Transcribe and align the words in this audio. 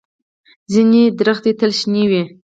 ځینې 0.71 1.03
ونې 1.17 1.51
تل 1.59 1.71
شنې 1.79 2.03
وي 2.09 2.23